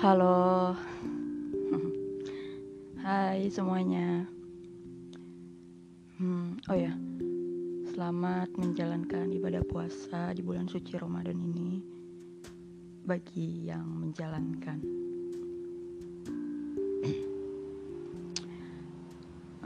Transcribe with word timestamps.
Halo, 0.00 0.72
hai 3.04 3.52
semuanya. 3.52 4.24
Hmm, 6.16 6.56
oh 6.72 6.72
ya, 6.72 6.96
selamat 7.92 8.48
menjalankan 8.56 9.28
ibadah 9.28 9.60
puasa 9.68 10.32
di 10.32 10.40
bulan 10.40 10.72
suci 10.72 10.96
Ramadan 10.96 11.36
ini 11.36 11.84
bagi 13.04 13.68
yang 13.68 13.84
menjalankan. 13.84 14.80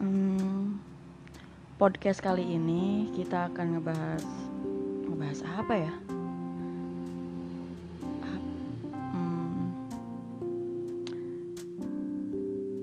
Hmm, 0.00 0.80
podcast 1.76 2.24
kali 2.24 2.56
ini 2.56 3.12
kita 3.12 3.52
akan 3.52 3.76
ngebahas 3.76 4.24
ngebahas 5.12 5.40
apa 5.60 5.74
ya? 5.76 5.92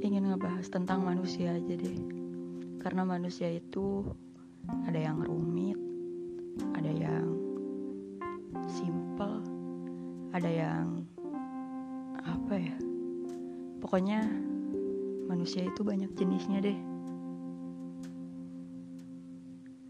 Ingin 0.09 0.33
ngebahas 0.33 0.65
tentang 0.73 1.05
manusia 1.05 1.53
aja 1.53 1.69
deh, 1.77 2.01
karena 2.81 3.05
manusia 3.05 3.45
itu 3.45 4.01
ada 4.89 4.97
yang 4.97 5.21
rumit, 5.21 5.77
ada 6.73 6.89
yang 6.89 7.29
simple, 8.65 9.45
ada 10.33 10.49
yang 10.49 11.05
apa 12.25 12.57
ya? 12.57 12.73
Pokoknya 13.77 14.25
manusia 15.29 15.69
itu 15.69 15.85
banyak 15.85 16.09
jenisnya 16.17 16.57
deh. 16.65 16.79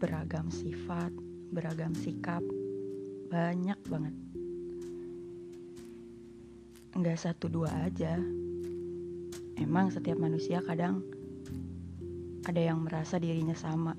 Beragam 0.04 0.52
sifat, 0.52 1.16
beragam 1.48 1.96
sikap, 1.96 2.44
banyak 3.32 3.80
banget. 3.88 4.12
Enggak 6.92 7.24
satu 7.24 7.48
dua 7.48 7.72
aja. 7.88 8.20
Emang 9.60 9.92
setiap 9.92 10.16
manusia 10.16 10.64
kadang 10.64 11.04
ada 12.48 12.58
yang 12.58 12.80
merasa 12.80 13.20
dirinya 13.20 13.52
sama. 13.52 13.92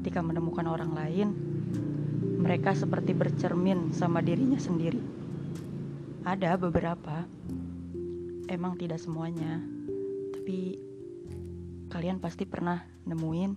Ketika 0.00 0.24
menemukan 0.24 0.66
orang 0.66 0.96
lain, 0.96 1.28
mereka 2.40 2.72
seperti 2.72 3.12
bercermin 3.12 3.92
sama 3.92 4.24
dirinya 4.24 4.58
sendiri. 4.58 4.98
Ada 6.26 6.58
beberapa, 6.58 7.22
emang 8.50 8.74
tidak 8.80 8.98
semuanya, 8.98 9.62
tapi 10.34 10.80
kalian 11.92 12.18
pasti 12.18 12.42
pernah 12.48 12.82
nemuin 13.06 13.52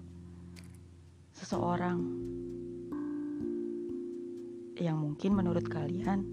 seseorang 1.33 1.97
yang 4.79 4.95
mungkin 5.01 5.35
menurut 5.35 5.65
kalian 5.67 6.23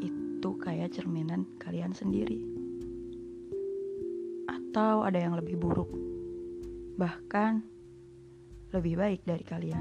itu 0.00 0.50
kayak 0.62 0.96
cerminan 0.96 1.44
kalian 1.58 1.92
sendiri, 1.92 2.55
atau 4.76 5.08
ada 5.08 5.16
yang 5.16 5.32
lebih 5.32 5.56
buruk, 5.56 5.88
bahkan 7.00 7.64
lebih 8.76 9.00
baik 9.00 9.24
dari 9.24 9.40
kalian. 9.40 9.80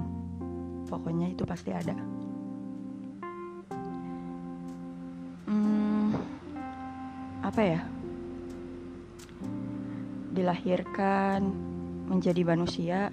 Pokoknya 0.88 1.36
itu 1.36 1.44
pasti 1.44 1.76
ada. 1.76 1.92
Hmm, 5.52 6.16
apa 7.44 7.60
ya? 7.60 7.84
Dilahirkan 10.32 11.44
menjadi 12.08 12.48
manusia 12.48 13.12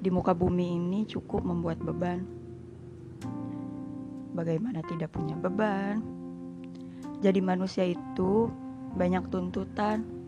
di 0.00 0.08
muka 0.08 0.32
bumi 0.32 0.80
ini 0.80 1.04
cukup 1.04 1.44
membuat 1.44 1.76
beban. 1.84 2.24
Bagaimana 4.32 4.80
tidak 4.88 5.12
punya 5.12 5.36
beban? 5.36 6.00
Jadi 7.20 7.44
manusia 7.44 7.84
itu 7.84 8.48
banyak 8.96 9.28
tuntutan. 9.28 10.21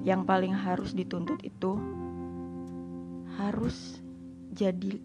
Yang 0.00 0.22
paling 0.24 0.54
harus 0.56 0.96
dituntut 0.96 1.40
itu 1.44 1.76
harus 3.36 4.00
jadi 4.52 5.00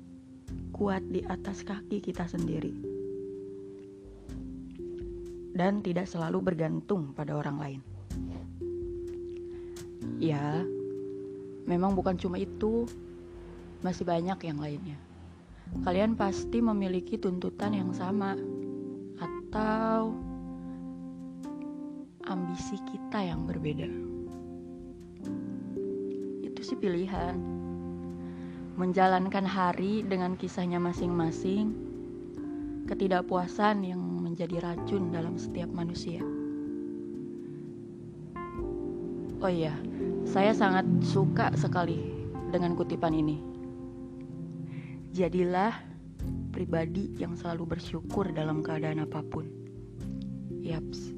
kuat 0.75 1.03
di 1.08 1.24
atas 1.28 1.63
kaki 1.63 2.03
kita 2.03 2.28
sendiri. 2.28 2.72
Dan 5.56 5.80
tidak 5.80 6.12
selalu 6.12 6.52
bergantung 6.52 7.16
pada 7.16 7.35
orang 7.35 7.58
lain. 7.59 7.81
Ya, 10.19 10.64
memang 11.68 11.96
bukan 11.96 12.19
cuma 12.19 12.35
itu, 12.35 12.88
masih 13.80 14.03
banyak 14.03 14.40
yang 14.44 14.59
lainnya. 14.59 15.00
Kalian 15.84 16.19
pasti 16.19 16.59
memiliki 16.59 17.16
tuntutan 17.16 17.72
yang 17.72 17.91
sama, 17.96 18.35
atau 19.16 20.12
ambisi 22.28 22.75
kita 22.91 23.24
yang 23.24 23.47
berbeda. 23.47 24.15
Itu 26.66 26.74
sih 26.74 26.81
pilihan. 26.81 27.38
Menjalankan 28.74 29.46
hari 29.46 30.02
dengan 30.02 30.34
kisahnya 30.34 30.81
masing-masing, 30.81 31.78
ketidakpuasan 32.90 33.86
yang 33.86 34.02
menjadi 34.02 34.66
racun 34.74 35.14
dalam 35.14 35.38
setiap 35.38 35.70
manusia. 35.70 36.26
Oh 39.46 39.52
iya, 39.53 39.78
saya 40.26 40.58
sangat 40.58 40.90
suka 41.06 41.53
sekali 41.53 42.02
dengan 42.50 42.74
kutipan 42.74 43.14
ini. 43.14 43.38
Jadilah 45.14 45.70
pribadi 46.50 47.14
yang 47.22 47.38
selalu 47.38 47.78
bersyukur 47.78 48.34
dalam 48.34 48.66
keadaan 48.66 49.06
apa 49.06 49.22
pun. 49.22 49.46
Yaps, 50.66 51.14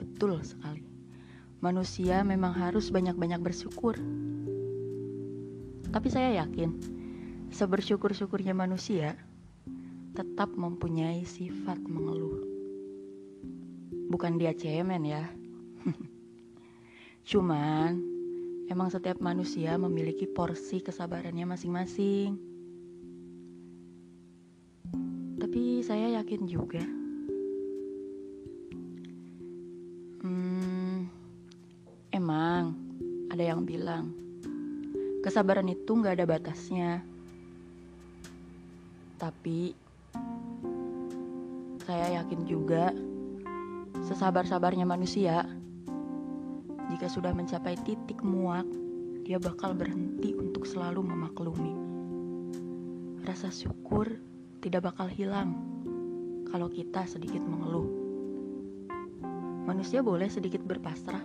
betul 0.00 0.40
sekali. 0.40 0.88
Manusia 1.60 2.24
memang 2.24 2.56
harus 2.56 2.88
banyak-banyak 2.88 3.44
bersyukur. 3.44 4.00
Tapi 5.88 6.08
saya 6.12 6.44
yakin, 6.44 6.70
sebersyukur-syukurnya 7.48 8.52
manusia 8.52 9.16
tetap 10.12 10.52
mempunyai 10.52 11.24
sifat 11.24 11.80
mengeluh. 11.80 12.44
Bukan 14.12 14.36
dia 14.36 14.52
cemen 14.52 15.08
ya. 15.08 15.24
Cuman, 17.28 18.04
emang 18.68 18.92
setiap 18.92 19.16
manusia 19.24 19.80
memiliki 19.80 20.28
porsi 20.28 20.84
kesabarannya 20.84 21.48
masing-masing. 21.48 22.36
Tapi 25.40 25.80
saya 25.80 26.20
yakin 26.20 26.44
juga, 26.44 26.84
hmm, 30.20 31.08
emang 32.12 32.76
ada 33.32 33.44
yang 33.44 33.64
bilang 33.64 34.27
kesabaran 35.28 35.68
itu 35.68 35.92
nggak 35.92 36.16
ada 36.16 36.24
batasnya. 36.24 37.04
Tapi 39.20 39.76
saya 41.84 42.24
yakin 42.24 42.48
juga 42.48 42.96
sesabar-sabarnya 44.08 44.88
manusia 44.88 45.44
jika 46.88 47.12
sudah 47.12 47.36
mencapai 47.36 47.76
titik 47.84 48.24
muak, 48.24 48.64
dia 49.28 49.36
bakal 49.36 49.76
berhenti 49.76 50.32
untuk 50.32 50.64
selalu 50.64 51.04
memaklumi. 51.04 51.76
Rasa 53.28 53.52
syukur 53.52 54.08
tidak 54.64 54.88
bakal 54.88 55.12
hilang 55.12 55.52
kalau 56.48 56.72
kita 56.72 57.04
sedikit 57.04 57.44
mengeluh. 57.44 57.84
Manusia 59.68 60.00
boleh 60.00 60.32
sedikit 60.32 60.64
berpasrah, 60.64 61.20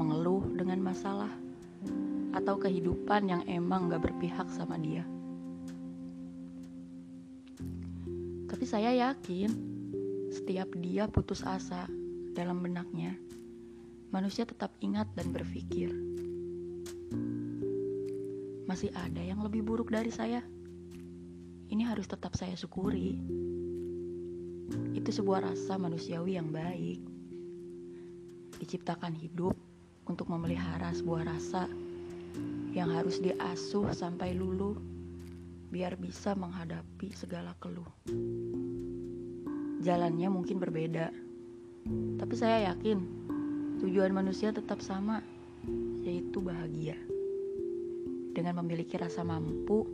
mengeluh 0.00 0.40
dengan 0.56 0.80
masalah, 0.80 1.43
atau 2.34 2.58
kehidupan 2.58 3.30
yang 3.30 3.42
emang 3.46 3.86
gak 3.86 4.10
berpihak 4.10 4.50
sama 4.50 4.74
dia. 4.82 5.06
Tapi 8.50 8.64
saya 8.66 8.90
yakin 9.10 9.50
setiap 10.34 10.74
dia 10.82 11.06
putus 11.06 11.46
asa 11.46 11.86
dalam 12.34 12.58
benaknya, 12.58 13.14
manusia 14.10 14.42
tetap 14.42 14.74
ingat 14.82 15.06
dan 15.14 15.30
berpikir, 15.30 15.94
masih 18.66 18.90
ada 18.98 19.22
yang 19.22 19.38
lebih 19.46 19.62
buruk 19.62 19.94
dari 19.94 20.10
saya. 20.10 20.42
Ini 21.70 21.82
harus 21.86 22.10
tetap 22.10 22.34
saya 22.34 22.54
syukuri. 22.58 23.18
Itu 24.94 25.10
sebuah 25.14 25.46
rasa 25.46 25.78
manusiawi 25.78 26.38
yang 26.38 26.50
baik. 26.50 26.98
Diciptakan 28.58 29.14
hidup 29.18 29.54
untuk 30.06 30.30
memelihara 30.30 30.90
sebuah 30.94 31.26
rasa 31.26 31.66
yang 32.74 32.90
harus 32.90 33.22
diasuh 33.22 33.94
sampai 33.94 34.34
luluh 34.34 34.74
biar 35.70 35.94
bisa 35.94 36.34
menghadapi 36.34 37.14
segala 37.14 37.54
keluh. 37.62 37.86
Jalannya 39.78 40.26
mungkin 40.26 40.58
berbeda, 40.58 41.14
tapi 42.18 42.34
saya 42.34 42.74
yakin 42.74 42.98
tujuan 43.78 44.10
manusia 44.10 44.50
tetap 44.50 44.82
sama, 44.82 45.22
yaitu 46.02 46.42
bahagia. 46.42 46.98
Dengan 48.34 48.58
memiliki 48.62 48.98
rasa 48.98 49.22
mampu 49.22 49.86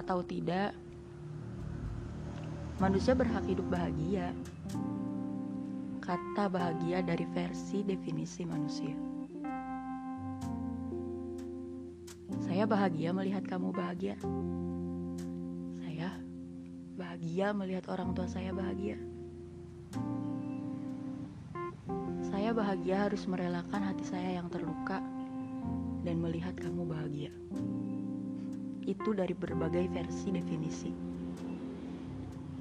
atau 0.00 0.24
tidak, 0.24 0.72
manusia 2.80 3.12
berhak 3.12 3.44
hidup 3.44 3.68
bahagia. 3.68 4.32
kata 6.04 6.52
bahagia 6.52 7.00
dari 7.00 7.24
versi 7.32 7.80
definisi 7.80 8.44
manusia. 8.44 8.92
Saya 12.42 12.66
bahagia 12.66 13.14
melihat 13.14 13.46
kamu 13.46 13.70
bahagia. 13.70 14.18
Saya 15.84 16.10
bahagia 16.98 17.54
melihat 17.54 17.86
orang 17.92 18.16
tua 18.16 18.26
saya 18.26 18.50
bahagia. 18.50 18.98
Saya 22.34 22.50
bahagia 22.50 23.06
harus 23.06 23.22
merelakan 23.30 23.94
hati 23.94 24.02
saya 24.02 24.42
yang 24.42 24.50
terluka 24.50 24.98
dan 26.02 26.18
melihat 26.18 26.58
kamu 26.58 26.82
bahagia. 26.82 27.30
Itu 28.82 29.14
dari 29.14 29.32
berbagai 29.32 29.86
versi 29.94 30.34
definisi. 30.34 30.90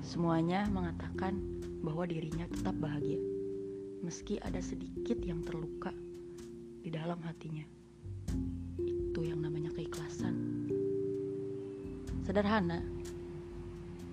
Semuanya 0.03 0.69
mengatakan 0.69 1.39
bahwa 1.83 2.07
dirinya 2.07 2.47
tetap 2.47 2.75
bahagia, 2.79 3.19
meski 4.03 4.39
ada 4.39 4.59
sedikit 4.63 5.19
yang 5.23 5.43
terluka 5.43 5.91
di 6.83 6.91
dalam 6.91 7.19
hatinya. 7.23 7.82
Itu 9.13 9.29
yang 9.29 9.45
namanya 9.45 9.69
keikhlasan. 9.77 10.65
Sederhana, 12.25 12.81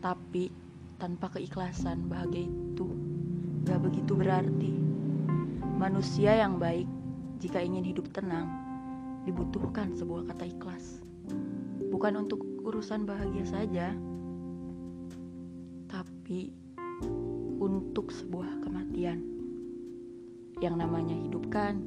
tapi 0.04 0.52
tanpa 1.00 1.32
keikhlasan 1.32 2.04
bahagia 2.04 2.44
itu 2.44 2.84
gak 3.64 3.80
begitu 3.80 4.12
berarti. 4.12 4.76
Manusia 5.80 6.36
yang 6.44 6.60
baik, 6.60 6.84
jika 7.40 7.64
ingin 7.64 7.88
hidup 7.88 8.12
tenang, 8.12 8.44
dibutuhkan 9.24 9.96
sebuah 9.96 10.36
kata 10.36 10.52
ikhlas. 10.52 11.00
Bukan 11.88 12.20
untuk 12.20 12.44
urusan 12.60 13.08
bahagia 13.08 13.48
saja, 13.48 13.96
tapi 15.88 16.52
untuk 17.56 18.12
sebuah 18.12 18.68
kematian. 18.68 19.24
Yang 20.60 20.76
namanya 20.76 21.16
hidup 21.16 21.48
kan 21.48 21.80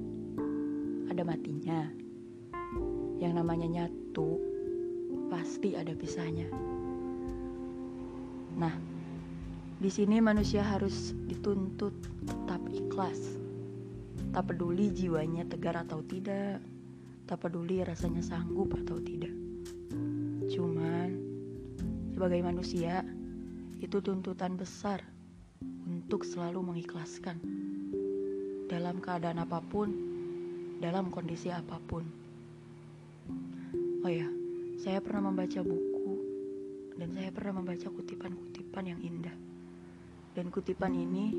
ada 1.14 1.22
matinya. 1.22 2.02
Yang 3.24 3.40
namanya 3.40 3.68
nyatu 3.72 4.36
pasti 5.32 5.80
ada 5.80 5.96
pisahnya. 5.96 6.52
Nah, 8.60 8.76
di 9.80 9.88
sini 9.88 10.20
manusia 10.20 10.60
harus 10.60 11.16
dituntut 11.32 11.96
tetap 12.28 12.60
ikhlas. 12.68 13.40
Tak 14.36 14.52
peduli 14.52 14.92
jiwanya 14.92 15.48
tegar 15.48 15.80
atau 15.80 16.04
tidak, 16.04 16.60
tak 17.24 17.40
peduli 17.40 17.80
rasanya 17.80 18.20
sanggup 18.20 18.76
atau 18.76 19.00
tidak. 19.00 19.32
Cuman 20.52 21.16
sebagai 22.12 22.44
manusia, 22.44 23.08
itu 23.80 24.00
tuntutan 24.04 24.60
besar 24.60 25.00
untuk 25.88 26.28
selalu 26.28 26.60
mengikhlaskan 26.64 27.40
dalam 28.68 29.00
keadaan 29.00 29.44
apa 29.44 29.60
pun, 29.64 29.92
dalam 30.80 31.08
kondisi 31.12 31.52
apa 31.52 31.80
pun. 31.88 32.23
Oh 34.04 34.12
ya, 34.12 34.28
saya 34.84 35.00
pernah 35.00 35.32
membaca 35.32 35.64
buku 35.64 36.20
dan 37.00 37.16
saya 37.16 37.32
pernah 37.32 37.64
membaca 37.64 37.88
kutipan-kutipan 37.88 38.84
yang 38.84 39.00
indah. 39.00 39.32
Dan 40.36 40.52
kutipan 40.52 40.92
ini 40.92 41.32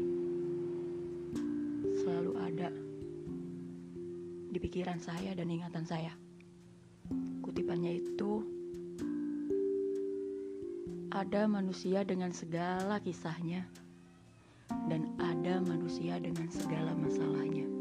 selalu 2.00 2.32
ada 2.40 2.72
di 4.48 4.56
pikiran 4.56 4.96
saya 4.96 5.36
dan 5.36 5.52
ingatan 5.52 5.84
saya. 5.84 6.16
Kutipannya 7.44 8.00
itu 8.00 8.40
ada 11.12 11.44
manusia 11.44 12.00
dengan 12.00 12.32
segala 12.32 12.96
kisahnya, 13.04 13.68
dan 14.88 15.12
ada 15.20 15.60
manusia 15.60 16.16
dengan 16.16 16.48
segala 16.48 16.96
masalahnya. 16.96 17.73